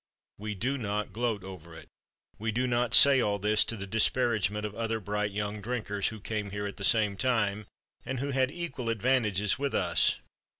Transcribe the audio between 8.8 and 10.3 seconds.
advantages with us.